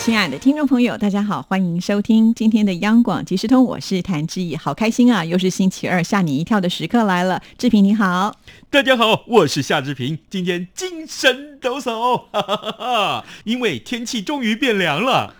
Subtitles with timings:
[0.00, 5.22] 亲爱的听众朋友，大家好，欢迎收听今天的央广即时通，我是谭志毅，好开心啊！
[5.22, 7.42] 又是星期二，吓你一跳的时刻来了。
[7.58, 8.34] 志平你好，
[8.70, 13.24] 大家好，我是夏志平，今天精神抖擞，哈哈哈哈！
[13.44, 15.34] 因为天气终于变凉了。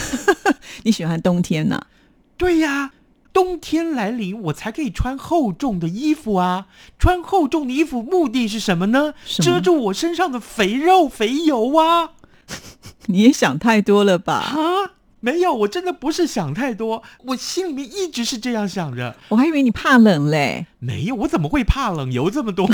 [0.84, 1.82] 你喜欢冬天呢？
[2.38, 2.92] 对呀，
[3.34, 6.68] 冬天来临，我才可以穿厚重的衣服啊！
[6.98, 9.12] 穿厚重的衣服目的是什么呢？
[9.26, 12.12] 什么遮住我身上的肥肉、肥油啊！
[13.06, 14.34] 你也想太多了吧？
[14.34, 14.56] 啊，
[15.20, 19.14] 没有，我真的不是想太多，我心里面一直是这样想着。
[19.28, 20.66] 我还以为你怕冷嘞。
[20.80, 22.10] 没有，我怎么会怕冷？
[22.10, 22.68] 油这么多，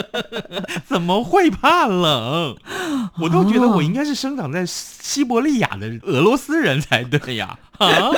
[0.86, 2.56] 怎么会怕冷？
[3.18, 8.10] 我都觉得我应该是生长在西伯利亚的俄罗斯人才对呀，啊，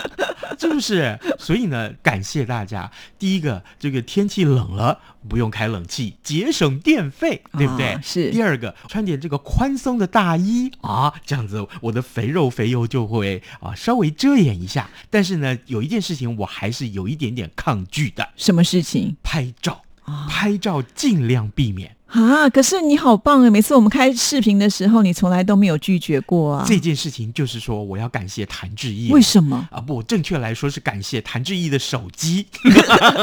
[0.59, 1.19] 是不是？
[1.39, 2.91] 所以呢，感谢大家。
[3.19, 7.93] 第一个，这个天气冷了，不用开冷气，节省电费，对不对？
[7.93, 14.91] 啊是第二个，穿点这个宽松的大衣啊，这样子我的肥肉肥油就会啊稍微遮掩一下。
[15.09, 18.29] 但是呢，有一件事情我还是有一点点抗拒的。
[18.37, 19.83] 什么事情拍照，
[20.29, 21.97] 拍照尽量避免。
[22.07, 22.49] 啊？
[22.49, 23.51] 可是你好棒啊！
[23.51, 26.65] 每次我们开视频的时候，你从来都没有拒绝过啊。
[26.65, 29.11] 这件事情就是说，我要感谢谭志毅。
[29.11, 29.67] 为什么？
[29.73, 29.81] 啊？
[29.81, 32.47] 不，正确来说是感谢谭志毅的手机。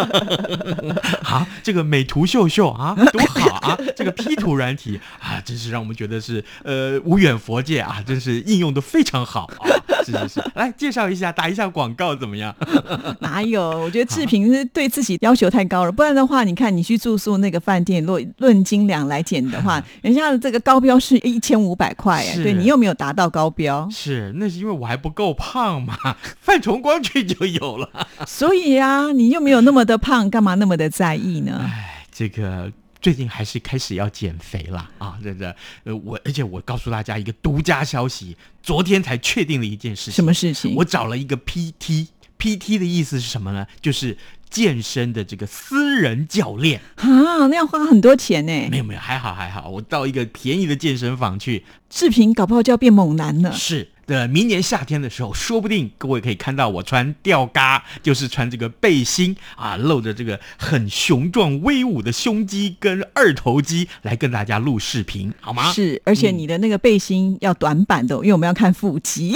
[1.24, 3.80] 啊，这个美图秀秀啊，多好啊！
[3.96, 9.72] 这个 P 图软体啊，真是让我们觉得是呃无远佛界啊，真是应用的非常好啊！
[10.06, 12.54] 是是是，来介绍一下，打一下广告怎么样？
[13.20, 13.62] 哪有？
[13.82, 25.96] 我觉得志平是对自己要求太高了，不然的话，你看你去住宿那个饭店，论论斤两来减的话， 人家的这个高标是一千五百块，哎，对你又没有达到高标，是，那是因为我还不够胖嘛，
[26.40, 27.90] 范崇光去就有了。
[28.26, 31.60] 所以啊，你又没有那么的胖，干嘛那么的在意呢？
[31.64, 32.72] 哎，这个
[33.02, 35.18] 最近还是开始要减肥了啊！
[35.24, 40.14] 这个呃，我而且我告诉大家一个独家消息，昨天才确定了一件事情。
[40.14, 40.76] 什么事情？
[40.76, 43.66] 我找了一个 PT，PT 的意思是什么呢？
[43.82, 44.16] 就是
[44.52, 46.80] 健身的这个私人教练。
[46.98, 48.68] 啊，那要花很多钱呢。
[48.70, 53.52] 没有没有，还好还好，我到一个便宜的健身房去，志平搞不好就要变猛男了。
[53.52, 65.72] 是的，明年夏天的时候，说不定各位可以看到我穿吊嘎，就是穿这个背心啊，露着这个很雄壮威武的胸肌跟二头肌来跟大家录视频，好吗？
[65.72, 69.34] 是，而且你的那个背心要短版的，因为我们要看腹肌。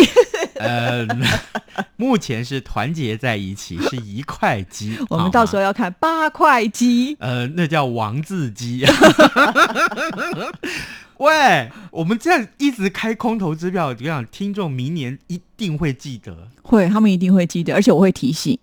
[0.56, 1.08] 呃，
[1.96, 4.98] 目前是团结在一起，是一块肌。
[5.10, 7.16] 我们到时候候要看八块肌。
[7.20, 8.86] 呃，那叫王字肌。
[11.18, 16.48] 喂，我们这样一直开空头支票，我想听众明年一定会记得。
[16.62, 18.58] 会，他们一定会记得，而且我会提醒。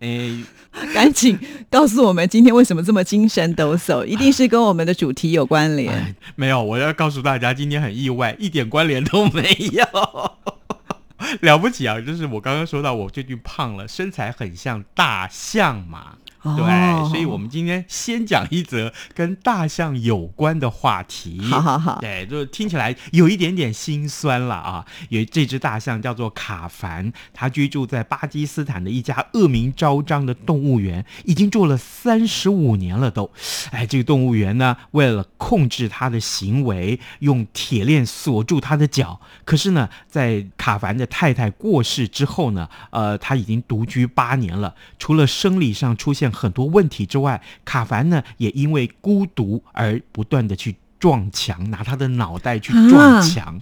[0.00, 0.44] 诶，
[0.92, 1.38] 赶紧
[1.70, 5.92] 告诉我们今天为什么这么精神抖擞，一定是跟我们的主题有关联。
[5.92, 9.42] 哎没有，我要告诉大家，今天很意外，一点关联都没
[9.72, 9.84] 有。
[11.42, 12.00] 了不起啊！
[12.00, 16.16] 就是我刚刚说到，我最近胖了，身材很像大象嘛。
[16.56, 21.40] 对，哦所以我们今天先讲一则跟大象有关的话题。
[21.42, 24.84] 好好好对，就听起来有一点点心酸了啊。
[25.08, 33.30] 有这只大象叫做卡凡，它居住在巴基斯坦的一家恶名昭彰的动物园，已经住了三十五年了都。
[33.70, 39.20] 哎，这个动物园呢，为了控制它的行为，用铁链锁住它的脚。
[39.44, 44.74] 可是呢，在卡凡的太太过世之后呢，呃，他已经独居八年了。
[44.98, 53.60] 除了生理上出现很多问题之外，卡凡呢也因为孤独而不断的去撞墙，拿他的脑袋去撞墙。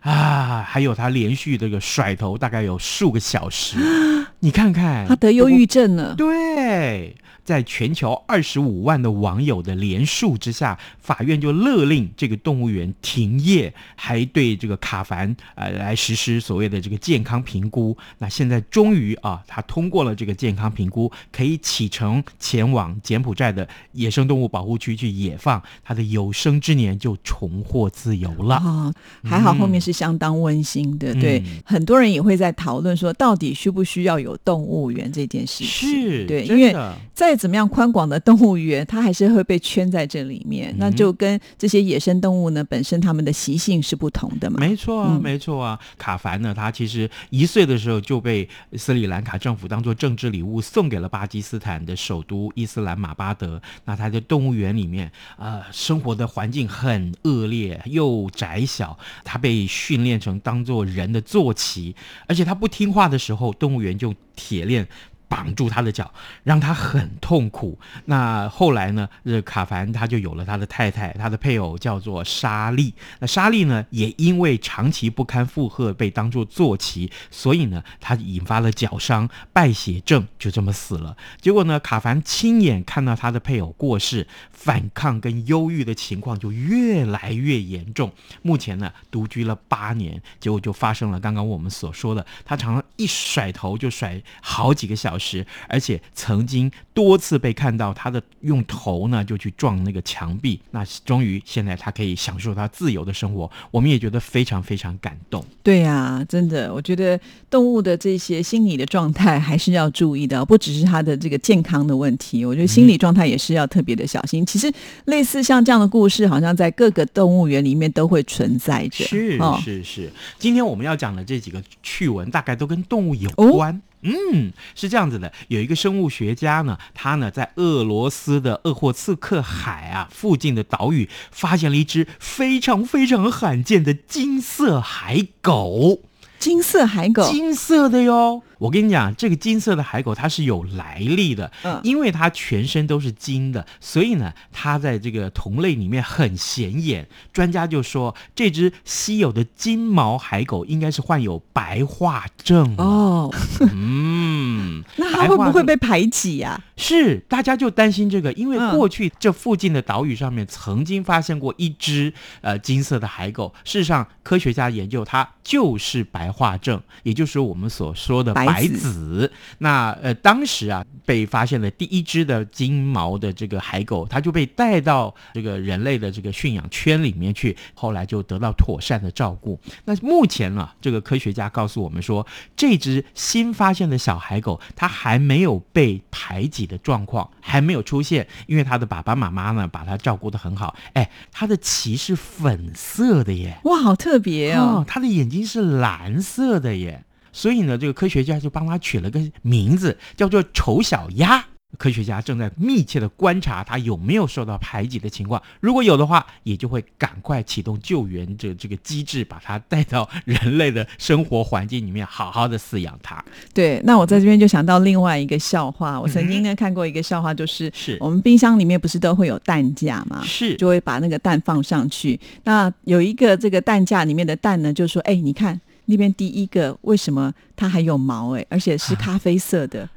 [0.00, 3.76] 啊，还有他连续这个甩头，大概有数个小时，
[4.40, 6.14] 你看看，他得忧郁症了。
[6.14, 17.96] 对，在全球二十五万的网友的联署之下，法院就勒令这个动物园停业，还对这个卡凡呃来实施所谓的这个健康评估。
[18.18, 28.56] 那现在终于啊，他通过了这个健康评估，可以启程前往柬埔寨的野生动物保护区去野放，他的有生之年就重获自由了。
[28.56, 31.12] 哦，还好后面是相当温馨的。
[31.14, 35.66] 对，嗯很多人也会在讨论说，到底需不需要有有动物园这件事情。
[35.66, 36.74] 是，对，因为
[37.14, 44.58] 再怎么样宽广的动物园，它还是会被圈在这里面，那嗯就跟这些野生动物呢本身它们的习性是不同的嘛。
[44.60, 45.78] 没错啊，嗯没错啊。
[45.96, 53.60] 卡凡呢，他其实一岁的时候就被斯里兰卡政府当做政治礼物送给了巴基斯坦的首都伊斯兰马巴德。
[53.84, 61.94] 那他在动物园里面，呃，生活的环境很恶劣又窄小，他被训练成当做人的坐骑，
[62.26, 64.88] 而且他不听话的时候，动物园就铁链。
[65.30, 66.10] 绑住他的脚，
[66.42, 67.78] 让他很痛苦。
[68.06, 69.06] 那后来呢？
[69.26, 72.94] 这卡凡他就有了他的太太，他的配偶叫做莎莉。
[73.20, 81.14] 那莎莉呢，也因为长期不堪负荷被当作坐骑，所以呢，他引发了脚伤、败血症，就这么死了。
[81.42, 88.10] 结果呢，卡凡亲眼看到他的配偶过世，反抗跟忧郁的情况就越来越严重。
[88.40, 100.60] 目前呢，独居了八年，结果就发生了刚刚我们所说的，他常常一甩头就甩好几个小时，而且曾经多次被看到他的用头呢就去撞那个墙壁。
[100.72, 105.44] 那终于现在他可以享受他自由的生活，我们也觉得非常非常感动。
[105.62, 107.18] 对呀、真的，我觉得
[107.48, 114.44] 动物的这些心理的状态还是要注意的，不只是它的这个健康的问题，我觉得心理状态也是要特别的小心。
[114.44, 114.70] 其实
[115.04, 119.04] 类似像这样的故事，好像在各个动物园里面都会存在着。
[119.04, 123.82] 是哦是是，今天我们要讲的这几个趣闻，大概都跟动物有关。
[124.02, 136.02] 嗯，是这样子的，有一个生物学家呢，他呢在俄罗斯的鄂霍次克海啊附近的岛屿，发现了一只非常非常罕见的金色海狗。
[136.48, 138.42] 金色海狗，金色的哟。
[138.56, 147.06] 我跟你讲，这个金色的海狗它是有来历的，嗯因为它全身都是金的，所以呢，它在这个同类里面很显眼。
[147.34, 152.74] 专家就说，这只稀有的金毛海狗应该是患有白化症。
[152.78, 153.30] 哦，
[153.60, 154.47] 嗯，
[154.96, 163.52] 那它会不会被排挤啊呀、是，大家就担心这个，因为嗯过去这附近的岛屿上面曾经发现过一只呃金色的海狗。
[163.64, 169.32] 事实上，科学家研究它就是白化症，也就是我们所说的白子。
[169.58, 179.58] 那呃，当时啊被发现了第一只的金毛的这个海狗，它就被带到这个人类的这个驯养圈里面去，后来就得到妥善的照顾。
[179.84, 182.24] 那目前啊、这个科学家告诉我们说，
[182.54, 190.76] 这只新发现的小海狗，它还没有被排挤的状况，还没有出现，因为它的爸爸妈妈呢把它照顾得很好。
[190.92, 194.84] 哎，它的鳍是粉色的耶，哇，好特别哦！
[194.86, 197.04] 它的眼睛是蓝色的耶。
[197.30, 201.44] 所以呢，这个科学家就帮它取了个名字，叫做丑小鸭。
[201.76, 213.22] 科学家正在密切的观察它有没有受到排挤的情况，如果有的话，也就会赶快启动救援这这个机制，把它带到人类的生活环境里面，好好的饲养它。
[213.52, 216.00] 对，那我在这边就想到另外一个笑话。
[216.00, 220.22] 我曾经呢看过一个笑话，就是是我们冰箱里面不是都会有蛋架吗？
[220.24, 222.18] 是就会把那个蛋放上去。
[222.44, 228.36] 那有一个这个蛋架里面的蛋呢，就说：“哎，你看那边第一个为什么它还有毛？
[228.36, 229.88] 哎，而且是咖啡色的。”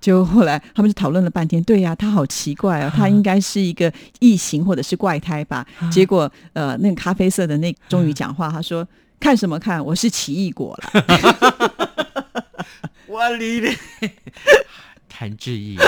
[0.00, 5.66] 结果后来他们就讨论了半天，对呀、它好奇怪啊， 它应该是一个异形或者是怪胎吧？
[5.90, 8.86] 结果呃，那个咖啡色的那终于讲话，他说。
[9.18, 9.82] 看什么看？
[9.82, 10.90] 我是奇异果了。
[13.06, 14.10] 我理你，
[15.08, 15.78] 谭志毅，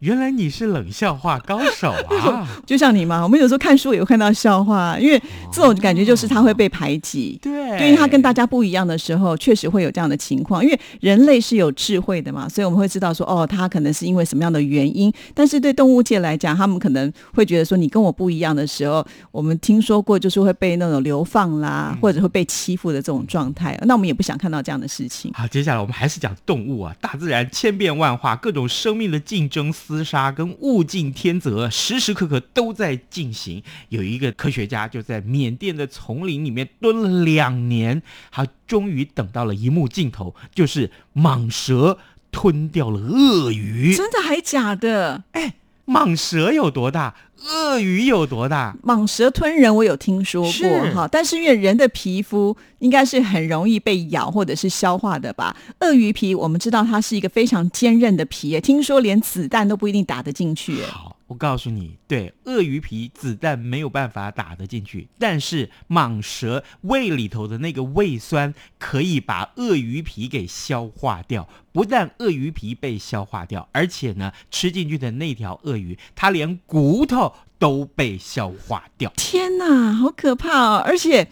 [0.00, 2.46] 原来你是冷笑话高手啊！
[2.66, 5.18] 就像你嘛，我们有时候看书也会看到笑话，因为
[5.52, 7.38] 这种感觉就是他会被排挤。
[7.40, 10.62] 对，对，因为他跟大家不一样的时候，确实会有这样的情况。
[10.62, 15.12] 因为人类是有智慧的嘛，所以我们会知道说，哦，他可能是因为什么样的原因。
[15.32, 23.78] 但是对动物界来讲，他们可能会觉得说，你跟我不一样的时候，我们听说过就是会被那种流放啦，或者会被欺负的这种状态。
[23.86, 25.32] 那我们也不想看到这样的事情。
[25.34, 33.62] 好，接下来我们还是讲动物啊，大自然千变万化，各种生命的竞争、厮杀跟物竞天择，时时刻刻都在进行。
[33.90, 41.98] 有一个科学家就在缅甸的丛林里面蹲了两年，他终于等到了一幕镜头，就是蟒蛇
[42.32, 43.94] 吞掉了鳄鱼。
[43.94, 45.24] 真的还假的？
[45.32, 45.54] 哎
[45.86, 47.14] 蟒蛇有多大？
[47.42, 48.76] 鳄鱼有多大？
[48.84, 55.56] 蟒蛇吞人，我有听说过哈，但是因为人的皮肤应该是很容易被咬或者是消化的吧？
[55.80, 60.82] 鳄鱼皮我们知道它是一个非常坚韧的皮，听说连子弹都不一定打得进去。
[60.84, 71.48] 好，我告诉你，对，鳄鱼皮子弹没有办法打得进去，但是蟒蛇胃里头的那个胃酸可以把鳄鱼皮给消化掉。
[71.72, 77.23] 不但鳄鱼皮被消化掉，而且呢，吃进去的那条鳄鱼，它连骨头
[77.58, 79.12] 都被消化掉。
[79.16, 80.82] 天哪，好可怕哦！
[80.84, 81.26] 而且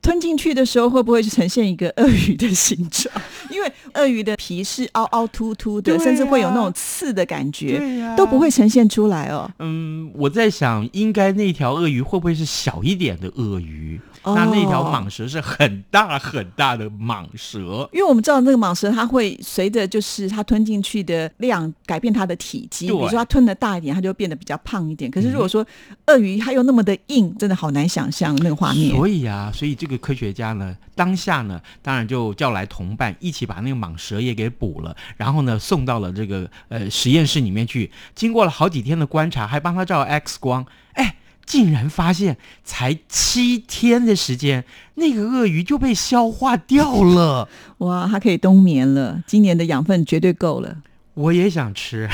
[0.00, 3.12] 吞进去的时候会不会是呈现一个鳄鱼的形状？
[3.50, 9.50] 因为鳄鱼的皮是凹凹凸凸的，啊甚至会有那种刺的感觉，对呀都不会呈现出来哦。
[9.58, 14.00] 嗯，我在想，应该那条鳄鱼会不会是小一点的鳄鱼？
[14.22, 17.88] 哦那那条蟒蛇是很大很大的蟒蛇。
[17.92, 22.86] 因为我们知道那个蟒蛇，它会随着就是它吞进去的量改变它的体积。
[22.86, 25.10] 比如说它吞的大一点，它就变得比较胖一点。
[25.10, 25.66] 可是如果说
[26.06, 28.94] 鳄鱼它又那么的硬，真的好难想象那个画面。
[28.94, 37.90] 所以啊，所以这个科学家呢，当下呢，当然就叫来同伴一起把那个蟒蛇也给捕了，然后呢，送到了这个呃实验室里面去。
[38.14, 41.16] 经过了好几天的观察，还帮他照 X 光，哎，
[41.48, 47.48] 竟然发现才七天的时间，那个鳄鱼就被消化掉了。
[47.78, 50.76] 哇，它可以冬眠了，今年的养分绝对够了。
[51.14, 52.06] 我也想吃，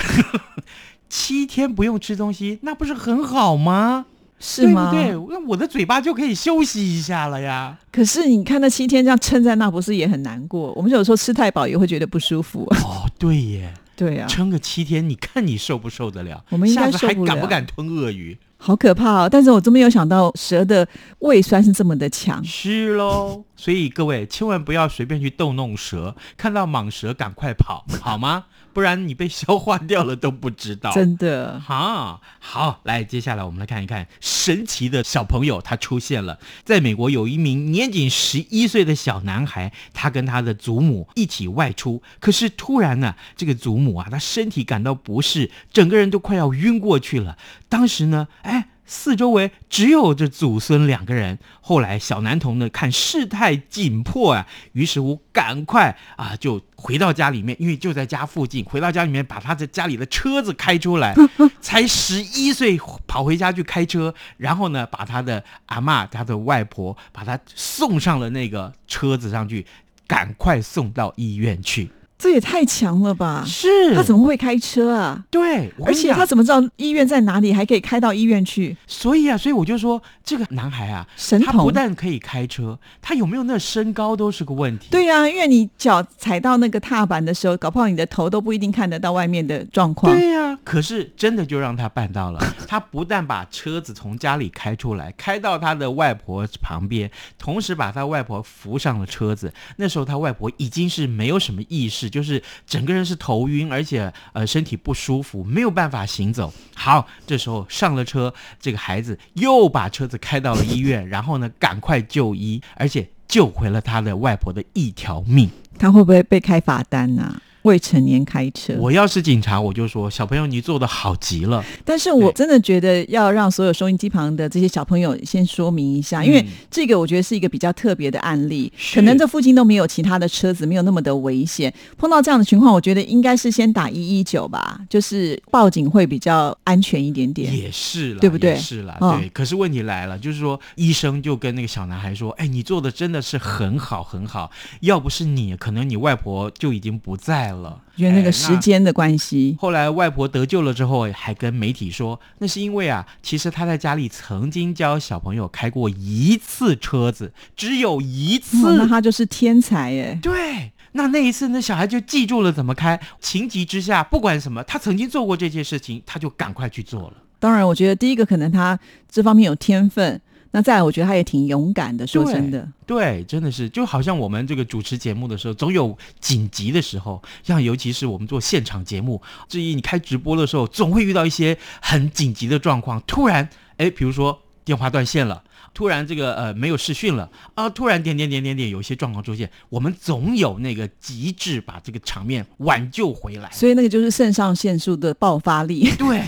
[1.10, 4.06] 七天不用吃东西，那不是很好吗？
[4.38, 4.92] 是吗？
[4.92, 5.36] 对不对？
[5.36, 7.76] 那我的嘴巴就可以休息一下了呀。
[7.90, 10.72] 可是你看那七天这样撑在那，不是也很难过？
[10.74, 12.78] 我们有时候吃太饱也会觉得不舒服、啊。
[12.84, 16.44] 哦，对耶， 对啊，撑个七天，你看你受不受得了？
[16.50, 18.38] 我们应该下次还受不了敢不敢吞鳄鱼？
[18.66, 19.28] 好可怕哦！
[19.30, 22.42] 但是我真没有想到蛇的胃酸是这么的强。
[22.42, 28.47] 是喽，所以各位千万不要随便去逗弄蛇，看到蟒蛇赶快跑，好吗？
[28.74, 30.90] 不然你被消化掉了都不知道。
[30.92, 36.40] 真的，哈，好，来，接下来我们来看一看神奇的小朋友，他出现了。
[36.64, 47.38] 在美国，有一名年仅十一岁的小男孩，他跟他的祖母一起外出，可是突然呢，这个祖母啊，他身体感到不适，整个人都快要晕过去了。
[47.68, 48.70] 当时呢，哎。
[48.86, 51.38] 四周围只有这祖孙两个人。
[51.60, 61.14] 后来小男童呢，看事态紧迫啊，于是乎赶快啊就回到家里面，因为就在家附近，回到家里面把他的家里的车子开出来，
[61.62, 69.66] 才十一岁跑回家去开车，然后呢把他的阿嬷、他的外婆把他送上了那个车子上去，
[70.06, 71.90] 赶快送到医院去。
[72.24, 73.44] 这也太强了吧！
[73.46, 75.22] 是他怎么会开车啊？
[75.28, 78.74] 对，而且他怎么知道医院在哪里，还可以开到医院去？
[78.86, 81.70] 所以啊，所以我就说这个男孩啊，神他不。
[81.70, 84.88] 但可以开车，他有没有那身高都是个问题。
[84.90, 90.10] 对呀、因为你脚踩到那个踏板的时候，搞不好你的头都不一定看得到外面的状况。
[90.10, 92.40] 对呀、可是真的就让他办到了。
[92.66, 99.52] 他不但把车子从家里开出来，开到他的外婆旁边，同时把他外婆扶上了车子。
[99.76, 106.54] 那时候他外婆已经是没有什么意识，就是整个人是头晕，而且呃身体不舒服，没有办法行走。
[106.73, 115.50] 好，这时候上了车，这个孩子又把车子开到了医院，然后呢赶快就医，而且救回了他的外婆的一条命。
[115.76, 121.64] 他会不会被开罚单呢、未成年开车，我要是警察，我就说小朋友你做的好极了。
[121.83, 131.73] 但是我真的觉得要让所有收音机旁的这些小朋友先说明一下，因为嗯这个我觉得是一个比较特别的案例，可能这附近都没有其他的车子，没有那么的危险。
[131.97, 137.56] 碰到这样的情况，我觉得应该是先打一一九吧，就是报警会比较安全一点点。
[137.56, 139.28] 也是了，对不对是啦，嗯对。
[139.30, 147.53] 可是问题来了，就是说医生就跟那个小男孩说：“哎，你做的真的是很好很好，要不是你，可能你外婆就已经不在了。”
[147.96, 158.66] 因为那个哎时间的关系，后来外婆得救了之后，还跟媒体说，那是因为啊，其实他在家里曾经教小朋友开过一次车子，只有一次。
[158.66, 160.18] 哦那他就是天才耶。
[160.20, 163.00] 对，那那一次，那小孩就记住了怎么开。
[163.20, 167.14] 情急之下，不管什么，他曾经做过这件事情，他就赶快去做了。
[167.38, 170.20] 当然，我觉得第一个可能他这方面有天分，
[170.54, 172.06] 那再来，我觉得他也挺勇敢的。
[172.06, 185.42] 说真的，对，真的是，就好像我们这个主持节目的时候，总有紧急的时候，像尤其是我们做现场节目，至于你开直播的时候，总会遇到一些很紧急的状况，突然，哎，比如说电话断线了。
[185.73, 187.68] 突然，这个呃没有视讯了啊！
[187.68, 193.50] 突然点点点点点，有一些状况出现，我们总有那个极致把这个场面挽救回来。
[193.50, 195.90] 所以那个就是肾上腺素的爆发力。
[195.99, 196.23] 对，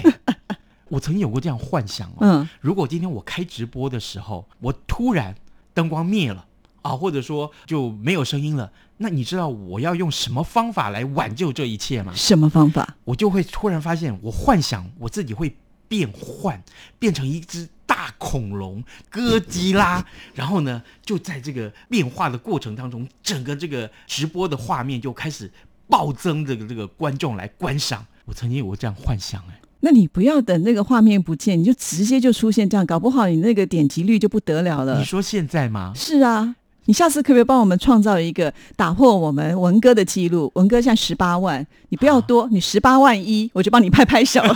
[0.88, 2.16] 我曾经有过这样幻想哦。
[2.20, 5.34] 嗯，如果今天我开直播的时候，我突然
[5.74, 6.46] 灯光灭了
[6.82, 12.12] 啊，或者说就没有声音了，那你知道我要用什么方法来挽救这一切吗？
[12.14, 12.96] 什么方法？
[13.04, 15.56] 我就会突然发现，我幻想我自己会
[15.88, 16.62] 变换，
[16.98, 25.50] 变成一只大恐龙哥吉拉，然后呢，就在这个变化的过程当中，整个这个直播的画面就开始
[25.88, 28.06] 暴增，这个这个观众来观赏。
[28.24, 29.60] 我曾经有过这样幻想，哎。
[29.80, 35.04] 那你不要等那个画面不见，你就直接就出现这样，搞不好你那个点击率就不得了了你。
[35.04, 35.92] 说现在吗？
[35.94, 36.56] 是啊，
[36.86, 40.50] 你下次可不可以帮我们创造一个打破我们文哥的记录？
[40.54, 44.40] 文哥现在十八万，你不要多，你十八万一，我就帮你拍拍手。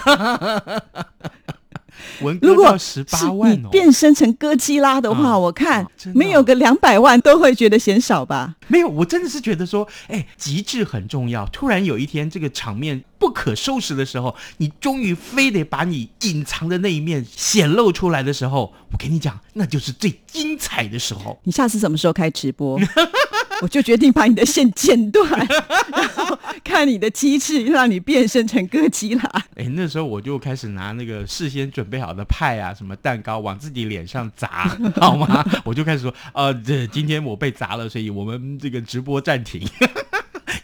[2.23, 8.57] 文如果哥到十是八万哦，你变身成哥基拉的话，啊我看没有个两百万都会觉得嫌少吧？
[8.69, 11.47] 没有，我真的是觉得说，哎，极致很重要。
[11.47, 21.39] 突然有一天，这个场面不可收拾的时候，你终于非得把你隐藏的那一面显露出来的时候，我跟你讲，那就是最精彩的时候。
[21.45, 22.79] 你下次什么时候开直播？
[23.61, 25.29] 我就决定把你的线剪断，
[25.93, 29.23] 然后看你的鸡翅，让你变身成哥基拉。
[29.57, 35.45] 哎，那时候我就开始拿那个事先准备好的派啊，什么蛋糕往自己脸上砸， 好吗？
[35.65, 39.61] 我就开始说，呃，这今天我被砸了，所以我们这个直播暂停，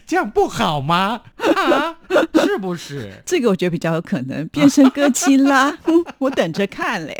[0.07, 1.21] 这样不好吗？
[1.37, 1.93] 啊，
[2.45, 3.11] 是不是？
[3.25, 7.15] 这个我觉得比较有可能变身哥基拉，哼 我等着看嘞。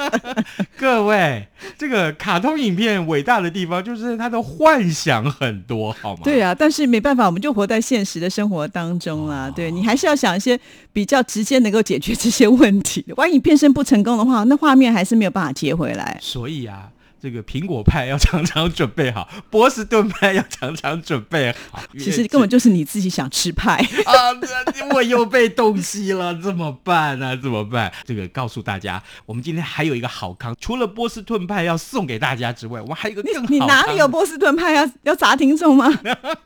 [0.78, 6.20] 各位，这个卡通影片伟大的地方就是它的幻想很多，好吗？
[6.22, 9.50] 对啊，但是没办法，我们就活在现实的生活当中啦。
[9.54, 10.58] 对你还是要想一些
[10.92, 13.02] 比较直接能够解决这些问题。
[13.16, 16.18] 万一你变身不成功的话，那画面还是没有办法接回来。
[16.20, 16.90] 所以啊，
[17.22, 21.80] 这个苹果派要常常准备好，波士顿派要常常准备好。
[21.96, 23.76] 其实根本就是你自己想吃派。
[23.76, 24.34] 啊，
[24.74, 27.92] 这我又被洞悉了，怎么办呢、怎么办？
[28.04, 35.88] 这个告诉大家，我们今天还有一个好康，除了波士顿派要送给大家之外，我们还有一个更好你哪里有波士顿派要要砸听众吗？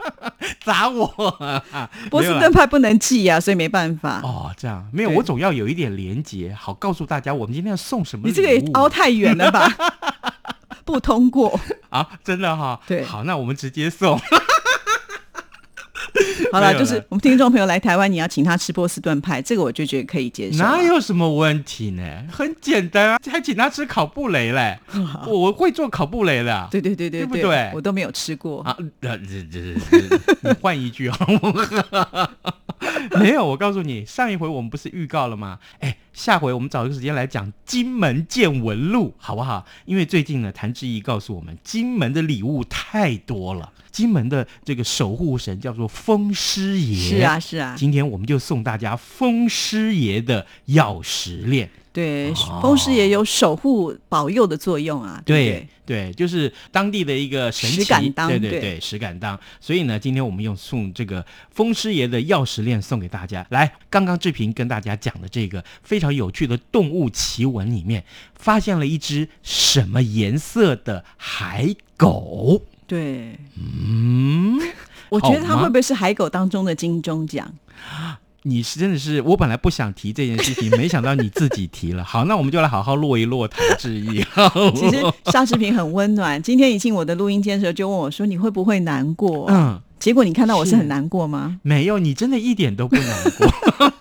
[0.63, 1.07] 砸我、
[1.73, 1.89] 啊？
[2.11, 4.21] 波士顿派不能寄啊，所以没办法。
[4.23, 8.29] 哦，这样没有，我总要有一点连结，好告诉大家我们今天要送什么。
[8.29, 9.73] 你这个也凹太远了吧？
[10.85, 11.59] 不通过。
[11.91, 14.21] 啊，真的哈、对好，那我们直接送。
[16.53, 20.77] 好了，就是我们听众朋友来台湾，你要请他吃波士顿派，这个我就觉得可以接受啊。
[20.77, 22.03] 哪有什么问题呢？
[22.31, 24.79] 很简单啊，还请他吃烤布雷嘞，
[25.27, 26.69] 我我会做烤布雷的啊。
[26.71, 28.63] 对对对对对不对我都没有吃过。
[28.63, 31.53] 啊，呃这这这，你换一句好不
[31.91, 32.33] 好？
[33.19, 35.59] 没有，我告诉你，上一回我们不是预告了吗？
[35.81, 39.65] 哎，下回我们找一个时间来讲金门见闻录，好不好？
[39.85, 46.97] 因为最近呢，谭志毅告诉我们，金门的礼物太多了，金门的这个守护神叫做风师爷。
[46.97, 51.71] 是啊，是啊，今天我们就送大家风师爷的钥匙链。
[51.97, 55.23] 对，哦风师也有守护保佑的作用啊。
[55.25, 59.39] 对不对对，就是当地的一个神奇，对对对对，石敢当。
[59.61, 63.47] 所以呢，今天我们用送这个风师爷的钥匙链送给大家。
[63.49, 72.61] 来，刚刚志平跟大家讲的这个非常有趣的动物奇闻里面，发现了一只什么颜色的海狗？
[72.87, 74.61] 对，嗯，
[75.09, 77.51] 我觉得它会不会是海狗当中的金钟奖？
[78.49, 82.05] 你是真的是，我本来不想提这件事情，没想到你自己提了。
[82.05, 84.25] 好，那我们就来好好落一落谈志毅。
[84.77, 86.41] 其实沙志平很温暖。
[86.41, 91.59] 今天一进我的录音间的时候，就问我说：“你会不会难过？”嗯，结果你看到我是是很难过吗？
[91.63, 93.05] 没有，你真的一点都不难
[93.37, 93.93] 过。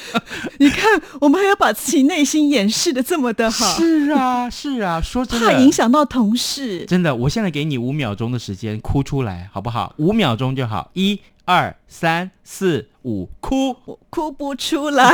[0.58, 6.84] 你看，我们还要把自己内心掩饰的这么的好，是啊，是啊，说真怕，影响到同事。
[6.86, 9.94] 真的，我现在给你五秒钟的时间哭出来，好不好？
[9.98, 13.76] 五秒钟就好，一二三四五，哭。
[13.84, 15.12] 我哭不出来，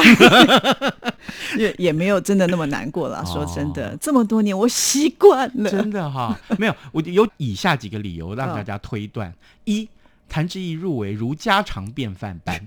[1.56, 3.24] 也也没有真的那么难过了。
[3.24, 5.70] 说真的，这么多年我习惯了。
[5.70, 9.32] 真的哈、没有，我有以下几个理由让大家推断：
[9.64, 9.88] 一，
[10.28, 12.60] 谭志毅入围如家常便饭般；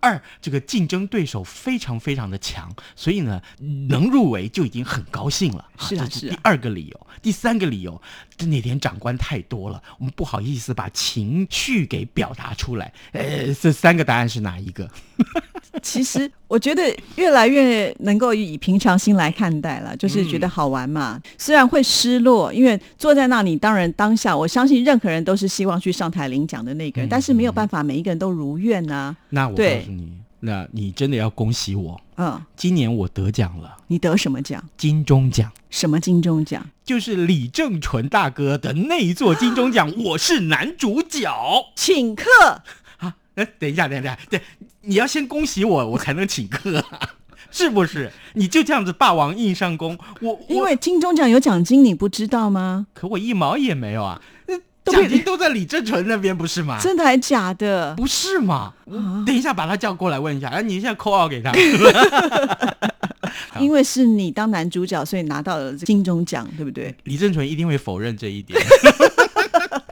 [0.00, 3.40] 二，这个竞争对手非常非常的强，所以呢，
[3.88, 5.68] 能入围就已经很高兴了。
[5.78, 7.06] 是啊是啊这是第二个理由。
[7.22, 8.02] 第三个理由，
[8.36, 12.92] 这那天长官太多了，我们不好意思把情绪给表达出来。
[13.12, 14.90] 呃，这三个答案是哪一个？
[15.82, 16.82] 其实我觉得
[17.16, 21.20] 越来越能够以平常心来看待了，就是觉得好玩嘛。
[21.36, 34.62] 虽然会失落，因为坐在那里，当然当下我相信任何人都是希望去上台领奖的那个人，但是没有办法每一个人都如愿啊、那我对告诉你，那你真的要恭喜我，嗯，今年我得奖了，你得什么奖？
[34.76, 35.50] 金钟奖。
[35.70, 36.64] 什么金钟奖？
[36.84, 41.32] 就是李正淳大哥的那一座金钟奖， 我是男主角
[41.74, 42.24] 请客。
[42.98, 43.16] 啊！
[43.36, 44.40] 哎，等一下，等一下，对，
[44.82, 46.84] 你要先恭喜我， 我才能请客、啊，
[47.50, 48.10] 是不是？
[48.34, 52.86] 你就这样子霸王硬上弓，我我因为金钟奖有奖金，你不知道吗？
[52.94, 54.20] 可我一毛也没有啊，
[54.84, 56.78] 奖金都在李正淳那边，不是吗？
[56.82, 57.94] 真的还假的？
[57.96, 58.74] 不是嘛？
[58.90, 61.52] 啊等一下把他叫过来问一下，哎、你现在扣二给他。
[63.60, 66.92] 因为是你当男主角，所以拿到了金钟奖，对不对？
[67.04, 68.58] 李正淳一定会否认这一点，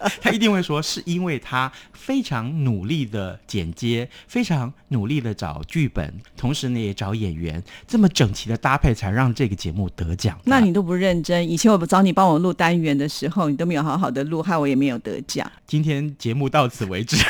[0.20, 10.38] 他一定会说是因为他非常努力的剪接，非常努力的找剧本，同时呢也找演员，这么整齐的搭配，才让这个节目得奖。
[10.44, 11.48] 那你都不认真。
[11.48, 15.50] 以前我找你帮我录单元的时候，你都没有好好的录，害我也没有得奖。
[15.66, 17.16] 今天节目到此为止。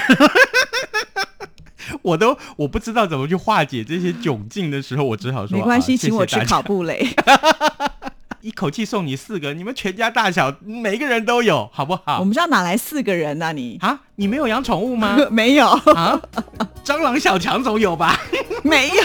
[2.02, 7.04] 我都我不知道怎么去化解这些窘境的时候，我只好说没关系，啊请我吃谢谢大家烤布雷。
[8.42, 12.24] 一口气送你四个，你们全家大小每个人都有，好不好我？
[12.24, 15.16] 们家哪来四个人呢、你啊，你没有养宠物吗？
[15.30, 16.20] 没有，啊，
[16.84, 18.18] 蟑螂小强总有吧？
[18.62, 19.02] 没有。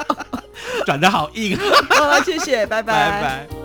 [0.84, 1.58] 转的好硬，
[1.90, 3.59] 好， 谢谢，拜拜拜拜。